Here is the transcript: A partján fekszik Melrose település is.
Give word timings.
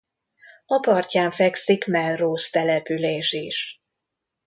A 0.65 0.79
partján 0.79 1.31
fekszik 1.31 1.85
Melrose 1.85 2.49
település 2.51 3.31
is. 3.33 3.81